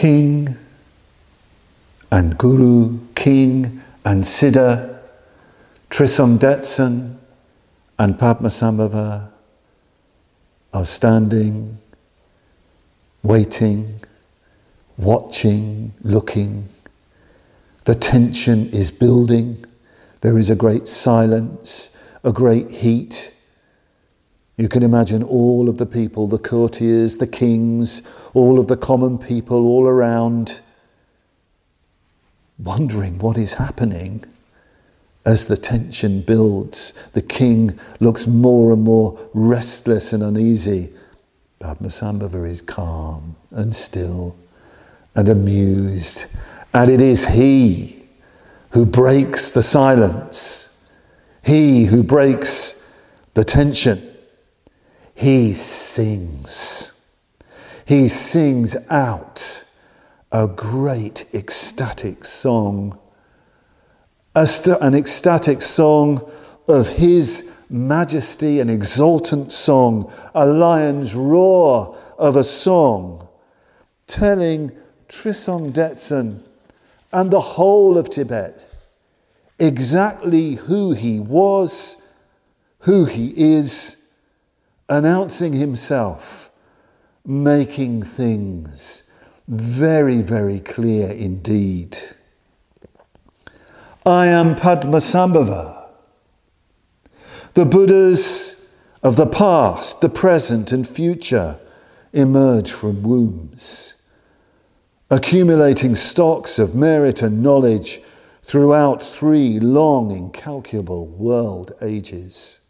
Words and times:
king 0.00 0.56
and 2.10 2.38
guru, 2.38 2.98
king 3.14 3.82
and 4.02 4.24
siddha, 4.24 4.98
Trisong 5.90 6.38
Detsen 6.38 7.16
and 7.98 8.14
Padmasambhava 8.14 9.28
are 10.72 10.86
standing, 10.86 11.76
waiting, 13.22 14.00
watching, 14.96 15.92
looking. 16.00 16.66
The 17.84 17.94
tension 17.94 18.68
is 18.68 18.90
building. 18.90 19.62
There 20.22 20.38
is 20.38 20.48
a 20.48 20.56
great 20.56 20.88
silence, 20.88 21.94
a 22.24 22.32
great 22.32 22.70
heat. 22.70 23.34
You 24.60 24.68
can 24.68 24.82
imagine 24.82 25.22
all 25.22 25.70
of 25.70 25.78
the 25.78 25.86
people, 25.86 26.26
the 26.26 26.36
courtiers, 26.36 27.16
the 27.16 27.26
kings, 27.26 28.02
all 28.34 28.58
of 28.58 28.66
the 28.66 28.76
common 28.76 29.16
people 29.16 29.66
all 29.66 29.88
around, 29.88 30.60
wondering 32.58 33.18
what 33.20 33.38
is 33.38 33.54
happening 33.54 34.22
as 35.24 35.46
the 35.46 35.56
tension 35.56 36.20
builds. 36.20 36.92
The 37.14 37.22
king 37.22 37.80
looks 38.00 38.26
more 38.26 38.70
and 38.70 38.82
more 38.82 39.18
restless 39.32 40.12
and 40.12 40.22
uneasy. 40.22 40.92
Padmasambhava 41.62 42.46
is 42.46 42.60
calm 42.60 43.36
and 43.52 43.74
still 43.74 44.36
and 45.16 45.30
amused. 45.30 46.36
And 46.74 46.90
it 46.90 47.00
is 47.00 47.28
he 47.28 48.04
who 48.72 48.84
breaks 48.84 49.52
the 49.52 49.62
silence, 49.62 50.86
he 51.42 51.86
who 51.86 52.02
breaks 52.02 52.94
the 53.32 53.42
tension. 53.42 54.08
He 55.20 55.52
sings. 55.52 56.94
He 57.84 58.08
sings 58.08 58.74
out 58.88 59.64
a 60.32 60.48
great 60.48 61.26
ecstatic 61.34 62.24
song, 62.24 62.98
st- 64.46 64.78
an 64.80 64.94
ecstatic 64.94 65.60
song 65.60 66.26
of 66.66 66.88
His 66.88 67.54
majesty, 67.68 68.60
an 68.60 68.70
exultant 68.70 69.52
song, 69.52 70.10
a 70.34 70.46
lion's 70.46 71.14
roar 71.14 71.98
of 72.16 72.36
a 72.36 72.44
song, 72.44 73.28
telling 74.06 74.72
Trisong 75.06 75.74
Detsen 75.74 76.40
and 77.12 77.30
the 77.30 77.40
whole 77.40 77.98
of 77.98 78.08
Tibet 78.08 78.66
exactly 79.58 80.54
who 80.54 80.92
he 80.92 81.20
was, 81.20 81.98
who 82.78 83.04
he 83.04 83.34
is, 83.36 83.99
announcing 84.90 85.54
himself, 85.54 86.50
making 87.24 88.02
things 88.02 89.10
very, 89.48 90.20
very 90.20 90.60
clear 90.60 91.10
indeed. 91.10 91.96
I 94.04 94.26
am 94.26 94.54
Padmasambhava. 94.54 95.86
The 97.54 97.64
Buddhas 97.64 98.70
of 99.02 99.16
the 99.16 99.26
past, 99.26 100.02
the 100.02 100.10
present, 100.10 100.72
and 100.72 100.86
future 100.86 101.58
emerge 102.12 102.70
from 102.70 103.02
wombs 103.02 104.00
accumulating 105.10 105.96
stocks 105.96 106.58
of 106.58 106.74
merit 106.74 107.20
and 107.20 107.42
knowledge 107.42 108.00
throughout 108.44 109.02
three 109.02 109.58
long, 109.58 110.12
incalculable 110.12 111.06
world 111.08 111.72
ages. 111.82 112.60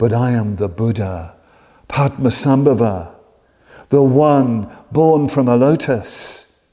But 0.00 0.14
I 0.14 0.30
am 0.30 0.56
the 0.56 0.70
Buddha, 0.70 1.36
Padmasambhava, 1.86 3.12
the 3.90 4.02
one 4.02 4.74
born 4.90 5.28
from 5.28 5.46
a 5.46 5.56
lotus. 5.56 6.64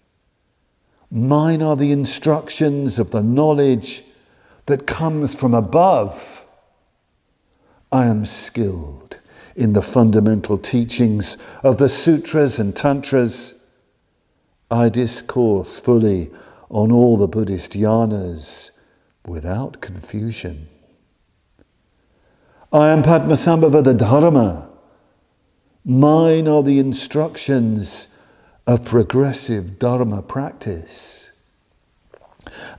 Mine 1.11 1.61
are 1.61 1.75
the 1.75 1.91
instructions 1.91 2.97
of 2.97 3.11
the 3.11 3.21
knowledge 3.21 4.05
that 4.67 4.87
comes 4.87 5.35
from 5.35 5.53
above. 5.53 6.45
I 7.91 8.05
am 8.05 8.23
skilled 8.23 9.17
in 9.57 9.73
the 9.73 9.81
fundamental 9.81 10.57
teachings 10.57 11.35
of 11.65 11.79
the 11.79 11.89
sutras 11.89 12.61
and 12.61 12.73
tantras 12.73 13.69
I 14.71 14.87
discourse 14.87 15.81
fully 15.81 16.31
on 16.69 16.93
all 16.93 17.17
the 17.17 17.27
Buddhist 17.27 17.73
yanas 17.73 18.71
without 19.25 19.81
confusion. 19.81 20.69
I 22.77 22.89
am 22.89 23.01
Padmasambhava 23.01 23.83
the 23.83 23.95
Dharma. 23.95 24.69
Mine 25.83 26.47
are 26.47 26.61
the 26.61 26.77
instructions 26.77 28.21
of 28.67 28.85
progressive 28.85 29.79
Dharma 29.79 30.21
practice. 30.21 31.31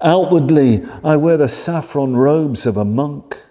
Outwardly, 0.01 0.83
I 1.03 1.17
wear 1.17 1.37
the 1.37 1.49
saffron 1.49 2.15
robes 2.15 2.65
of 2.65 2.77
a 2.77 2.85
monk. 2.85 3.43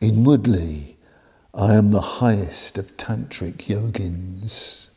Inwardly, 0.00 0.96
I 1.54 1.74
am 1.74 1.92
the 1.92 2.00
highest 2.00 2.76
of 2.76 2.96
tantric 2.96 3.68
yogins. 3.68 4.90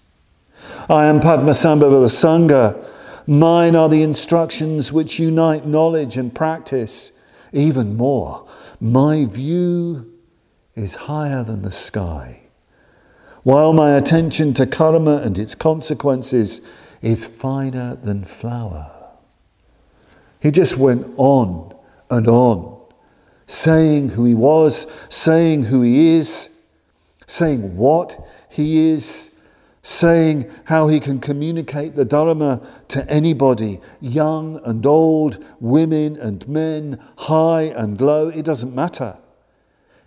I 0.90 1.06
am 1.06 1.19
Padmasambhava 1.19 2.01
the 2.01 2.07
Sangha. 2.07 2.84
Mine 3.28 3.75
are 3.75 3.90
the 3.90 4.01
instructions 4.01 4.91
which 4.91 5.19
unite 5.19 5.68
knowledge 5.68 6.18
and 6.18 6.34
practice. 6.34 7.12
Even 7.53 7.96
more, 7.96 8.47
my 8.80 9.25
view 9.25 10.11
is 10.76 10.96
higher 10.96 11.44
than 11.44 11.62
the 11.62 11.72
sky, 11.72 12.42
while 13.44 13.74
my 13.74 13.92
attention 13.92 14.54
to 14.54 14.66
karma 14.66 15.18
and 15.18 15.38
its 15.38 15.56
consequences 15.56 16.62
is 17.02 17.26
finer 17.26 17.96
than 17.96 18.24
flour. 18.24 18.90
He 20.40 20.52
just 20.52 20.78
went 20.78 21.08
on 21.18 21.76
and 22.10 22.28
on, 22.28 22.80
saying 23.48 24.10
who 24.10 24.26
he 24.26 24.36
was, 24.36 24.92
saying 25.10 25.64
who 25.64 25.81
he 25.81 26.16
is, 26.16 26.50
saying 27.28 27.78
what 27.78 28.28
he 28.50 28.92
is 28.92 29.31
saying 29.84 30.50
how 30.66 30.88
he 30.88 31.00
can 31.00 31.20
communicate 31.20 31.96
the 31.96 32.06
Dharma 32.06 32.62
to 32.90 33.10
anybody, 33.10 33.80
young 34.00 34.62
and 34.66 34.86
old, 34.86 35.44
women 35.60 36.16
and 36.18 36.48
men, 36.48 37.00
high 37.18 37.64
and 37.64 38.00
low, 38.00 38.30
it 38.30 38.46
doesn't 38.46 38.76
matter. 38.76 39.18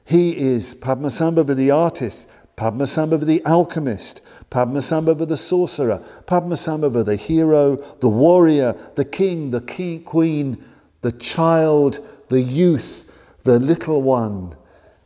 He 0.04 0.36
is 0.36 0.74
Padmasambhava 0.74 1.56
the 1.56 1.70
artist, 1.70 2.28
Padmasambhava 2.56 3.24
the 3.24 3.44
alchemist, 3.44 4.20
Padmasambhava 4.50 5.26
the 5.26 5.36
sorcerer, 5.36 6.02
Padmasambhava 6.26 7.04
the 7.04 7.16
hero, 7.16 7.76
the 7.76 8.08
warrior, 8.08 8.74
the 8.94 9.04
king, 9.04 9.50
the 9.50 9.60
key, 9.60 9.98
queen, 9.98 10.62
the 11.00 11.12
child, 11.12 11.98
the 12.28 12.40
youth, 12.40 13.10
the 13.44 13.58
little 13.58 14.02
one, 14.02 14.54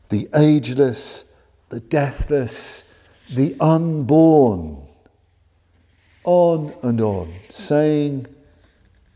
the 0.08 0.28
ageless, 0.34 1.32
the 1.68 1.80
deathless, 1.80 2.92
the 3.34 3.56
unborn, 3.60 4.82
on 6.24 6.74
and 6.82 7.00
on, 7.00 7.32
saying 7.48 8.26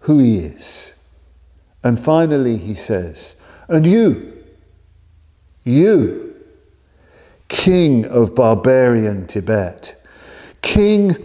who 0.01 0.19
he 0.19 0.39
is. 0.39 1.07
And 1.85 1.99
finally, 1.99 2.57
he 2.57 2.75
says, 2.75 3.37
And 3.69 3.87
you, 3.87 4.32
you, 5.65 6.35
king 7.49 8.07
of 8.07 8.35
barbarian 8.35 9.27
Tibet, 9.27 9.95
king 10.63 11.17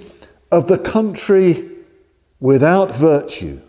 of 0.51 0.67
the 0.67 0.77
country 0.77 1.69
without 2.39 2.93
virtue, 2.93 3.61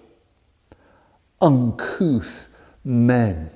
uncouth 1.40 2.48
men 2.84 3.50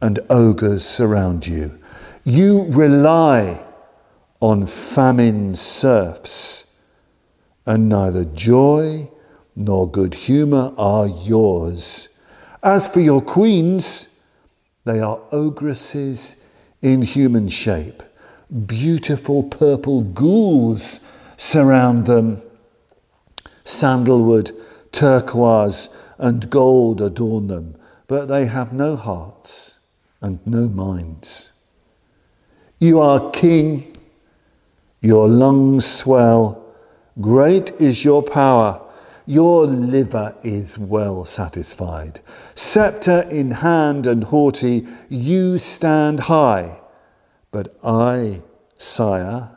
and 0.00 0.20
ogres 0.30 0.84
surround 0.84 1.46
you. 1.46 1.78
You 2.24 2.64
rely 2.64 3.64
on 4.40 4.66
famine 4.66 5.54
serfs, 5.54 6.80
and 7.66 7.88
neither 7.88 8.24
joy 8.24 9.10
nor 9.56 9.90
good 9.90 10.14
humour 10.14 10.72
are 10.78 11.08
yours. 11.08 12.20
As 12.62 12.86
for 12.86 13.00
your 13.00 13.20
queens, 13.20 14.17
they 14.88 15.00
are 15.00 15.18
ogresses 15.30 16.44
in 16.82 17.02
human 17.02 17.48
shape. 17.48 18.02
Beautiful 18.66 19.42
purple 19.42 20.02
ghouls 20.02 21.06
surround 21.36 22.06
them. 22.06 22.40
Sandalwood, 23.64 24.52
turquoise, 24.90 25.90
and 26.16 26.48
gold 26.48 27.00
adorn 27.00 27.48
them, 27.48 27.76
but 28.06 28.26
they 28.26 28.46
have 28.46 28.72
no 28.72 28.96
hearts 28.96 29.86
and 30.22 30.38
no 30.46 30.68
minds. 30.68 31.52
You 32.78 33.00
are 33.00 33.30
king 33.30 33.94
your 35.00 35.28
lungs 35.28 35.86
swell. 35.86 36.64
Great 37.20 37.70
is 37.80 38.04
your 38.04 38.22
power. 38.22 38.80
Your 39.28 39.66
liver 39.66 40.34
is 40.42 40.78
well 40.78 41.26
satisfied. 41.26 42.20
Sceptre 42.54 43.28
in 43.30 43.50
hand 43.50 44.06
and 44.06 44.24
haughty, 44.24 44.86
you 45.10 45.58
stand 45.58 46.20
high. 46.20 46.80
But 47.50 47.76
I, 47.84 48.40
sire, 48.78 49.50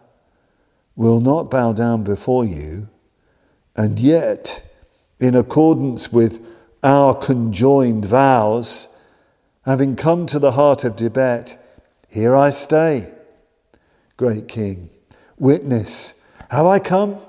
will 0.97 1.21
not 1.21 1.50
bow 1.50 1.71
down 1.71 2.03
before 2.03 2.44
you. 2.44 2.89
And 3.73 3.97
yet, 3.97 4.69
in 5.21 5.35
accordance 5.35 6.12
with 6.12 6.45
our 6.83 7.15
conjoined 7.15 8.03
vows, 8.03 8.89
having 9.63 9.95
come 9.95 10.25
to 10.25 10.39
the 10.39 10.51
heart 10.51 10.83
of 10.83 10.97
Tibet, 10.97 11.57
here 12.09 12.35
I 12.35 12.50
stay. 12.50 13.09
Great 14.18 14.50
King, 14.50 14.89
witness, 15.39 16.21
have 16.50 16.65
I 16.65 16.79
come? 16.79 17.21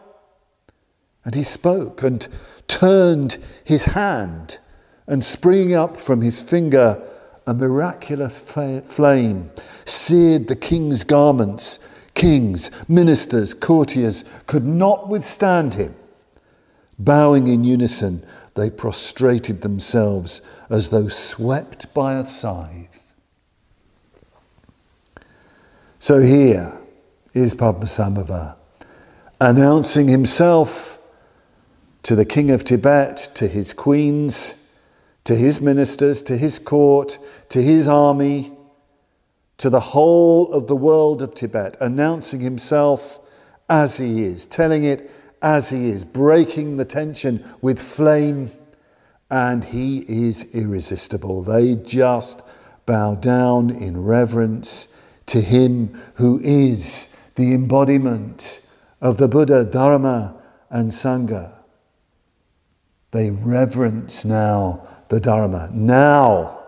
And 1.24 1.34
he 1.34 1.42
spoke 1.42 2.02
and 2.02 2.26
turned 2.68 3.38
his 3.64 3.86
hand, 3.86 4.58
and 5.06 5.22
springing 5.22 5.74
up 5.74 5.96
from 5.96 6.20
his 6.20 6.42
finger, 6.42 7.02
a 7.46 7.54
miraculous 7.54 8.40
flame 8.40 9.50
seared 9.84 10.48
the 10.48 10.56
king's 10.56 11.04
garments. 11.04 11.78
Kings, 12.14 12.70
ministers, 12.88 13.54
courtiers 13.54 14.24
could 14.46 14.64
not 14.64 15.08
withstand 15.08 15.74
him. 15.74 15.94
Bowing 16.98 17.46
in 17.46 17.64
unison, 17.64 18.22
they 18.54 18.70
prostrated 18.70 19.62
themselves 19.62 20.42
as 20.68 20.90
though 20.90 21.08
swept 21.08 21.92
by 21.94 22.14
a 22.14 22.26
scythe. 22.26 23.14
So 25.98 26.20
here 26.20 26.78
is 27.32 27.54
Padmasambhava 27.54 28.56
announcing 29.40 30.08
himself 30.08 30.98
to 32.02 32.16
the 32.16 32.24
king 32.24 32.50
of 32.50 32.64
Tibet, 32.64 33.16
to 33.34 33.46
his 33.46 33.72
queens, 33.72 34.76
to 35.24 35.36
his 35.36 35.60
ministers, 35.60 36.22
to 36.24 36.36
his 36.36 36.58
court, 36.58 37.18
to 37.50 37.62
his 37.62 37.86
army, 37.86 38.52
to 39.58 39.70
the 39.70 39.80
whole 39.80 40.52
of 40.52 40.66
the 40.66 40.76
world 40.76 41.22
of 41.22 41.34
Tibet, 41.34 41.76
announcing 41.80 42.40
himself 42.40 43.20
as 43.68 43.98
he 43.98 44.22
is, 44.22 44.46
telling 44.46 44.82
it 44.84 45.10
as 45.40 45.70
he 45.70 45.88
is, 45.88 46.04
breaking 46.04 46.76
the 46.76 46.84
tension 46.84 47.44
with 47.60 47.80
flame, 47.80 48.50
and 49.30 49.64
he 49.64 49.98
is 50.08 50.54
irresistible. 50.54 51.42
They 51.42 51.76
just 51.76 52.42
bow 52.84 53.14
down 53.14 53.70
in 53.70 54.02
reverence 54.02 55.00
to 55.26 55.40
him 55.40 56.00
who 56.14 56.40
is 56.42 57.16
the 57.36 57.54
embodiment 57.54 58.66
of 59.00 59.18
the 59.18 59.28
Buddha, 59.28 59.64
Dharma, 59.64 60.36
and 60.68 60.90
Sangha. 60.90 61.61
They 63.12 63.30
reverence 63.30 64.24
now 64.24 64.86
the 65.08 65.20
Dharma, 65.20 65.70
now 65.72 66.64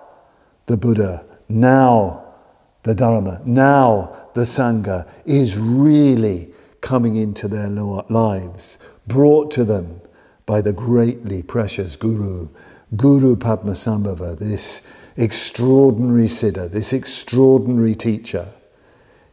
the 0.66 0.76
Buddha, 0.76 1.24
now 1.48 2.34
the 2.82 2.94
Dharma, 2.94 3.40
now 3.44 4.28
the 4.34 4.42
Sangha 4.42 5.08
is 5.24 5.58
really 5.58 6.52
coming 6.82 7.16
into 7.16 7.48
their 7.48 7.70
lives, 7.70 8.76
brought 9.06 9.50
to 9.52 9.64
them 9.64 10.02
by 10.44 10.60
the 10.60 10.72
greatly 10.72 11.42
precious 11.42 11.96
Guru, 11.96 12.48
Guru 12.94 13.36
Padmasambhava, 13.36 14.38
this 14.38 14.86
extraordinary 15.16 16.26
Siddha, 16.26 16.70
this 16.70 16.92
extraordinary 16.92 17.94
teacher. 17.94 18.46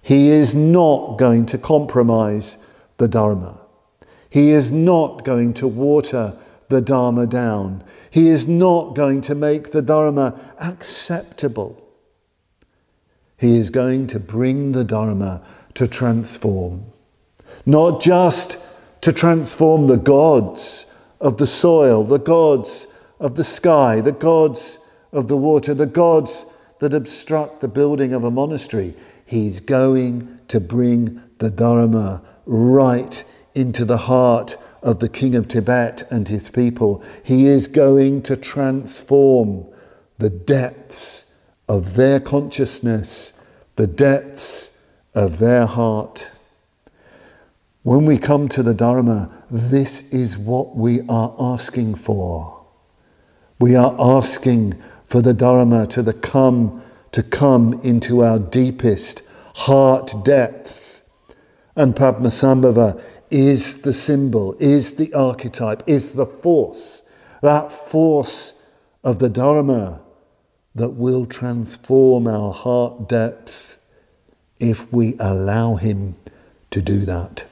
He 0.02 0.30
is 0.30 0.56
not 0.56 1.18
going 1.18 1.46
to 1.48 1.58
compromise 1.58 2.58
the 2.98 3.10
Dharma. 3.10 3.60
He 4.30 4.52
is 4.52 4.72
not 4.72 5.26
going 5.26 5.54
to 5.56 5.68
water 5.68 6.38
the 6.72 6.82
Dharma 6.82 7.28
down. 7.28 7.84
He 8.10 8.30
is 8.30 8.48
not 8.48 8.96
going 8.96 9.22
to 9.22 9.36
make 9.36 9.72
the 9.72 9.84
Dharma 9.84 10.40
acceptable. 10.60 11.88
He 13.38 13.58
is 13.58 13.70
going 13.70 14.08
to 14.08 14.20
bring 14.20 14.72
the 14.72 14.84
Dharma 14.84 15.46
to 15.76 15.88
transform. 15.88 16.86
Not 17.68 18.02
just 18.02 18.58
to 19.02 19.12
transform 19.12 19.86
the 19.86 19.98
gods 19.98 20.92
of 21.20 21.38
the 21.38 21.46
soil, 21.46 22.04
the 22.04 22.18
gods 22.18 22.88
of 23.20 23.36
the 23.36 23.44
sky, 23.44 24.02
the 24.02 24.12
gods 24.12 24.80
of 25.12 25.28
the 25.28 25.38
water, 25.38 25.74
the 25.74 25.86
gods 25.86 26.46
that 26.80 26.94
obstruct 26.94 27.62
the 27.62 27.68
building 27.68 28.14
of 28.14 28.24
a 28.24 28.32
monastery. 28.32 28.96
He's 29.26 29.60
going 29.60 30.40
to 30.48 30.60
bring 30.60 31.22
the 31.38 31.50
Dharma 31.50 32.24
right 32.46 33.24
into 33.54 33.86
the 33.86 33.98
heart 33.98 34.56
of 34.82 35.00
the 35.00 35.10
King 35.10 35.36
of 35.36 35.48
Tibet 35.48 36.04
and 36.12 36.28
his 36.28 36.50
people. 36.50 37.04
He 37.24 37.46
is 37.46 37.68
going 37.68 38.24
to 38.24 38.36
transform 38.36 39.66
the 40.18 40.30
depths 40.30 41.46
of 41.68 41.96
their 41.96 42.20
consciousness, 42.20 43.48
the 43.76 43.88
depths 43.88 44.86
of 45.14 45.40
their 45.40 45.66
heart. 45.66 46.32
When 47.84 48.06
we 48.06 48.18
come 48.18 48.48
to 48.50 48.62
the 48.64 48.74
Dharma, 48.74 49.32
this 49.50 50.14
is 50.14 50.38
what 50.38 50.76
we 50.76 51.02
are 51.10 51.36
asking 51.40 51.96
for. 51.96 52.64
We 53.60 53.76
are 53.76 53.96
asking 54.00 54.82
for 55.06 55.22
the 55.22 55.34
Dharma 55.34 55.88
to 55.88 56.02
the 56.02 56.14
come 56.14 56.82
to 57.12 57.24
come 57.24 57.74
into 57.84 58.24
our 58.24 58.40
deepest 58.40 59.24
heart 59.56 60.14
depths. 60.24 61.10
And 61.76 61.96
Padmasambhava 61.96 63.02
is 63.32 63.82
the 63.82 63.94
symbol, 63.94 64.56
is 64.60 64.94
the 64.94 65.14
archetype, 65.14 65.82
is 65.88 66.14
the 66.14 66.26
force, 66.26 67.10
that 67.42 67.72
force 67.72 68.64
of 69.04 69.20
the 69.20 69.30
Dharma 69.30 70.02
that 70.76 70.92
will 70.92 71.26
transform 71.26 72.28
our 72.28 72.54
heart 72.54 73.10
depths 73.10 73.80
if 74.60 74.92
we 74.94 75.16
allow 75.20 75.76
Him 75.76 76.16
to 76.70 76.82
do 76.82 77.00
that. 77.06 77.46